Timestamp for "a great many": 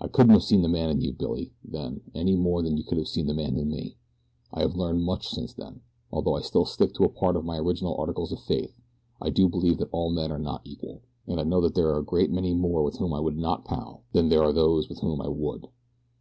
11.98-12.54